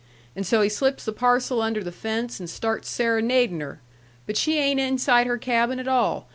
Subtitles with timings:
[0.35, 3.81] And so he slips the parcel under the fence and starts serenadin' her.
[4.25, 6.27] But she ain't inside her cabin at all.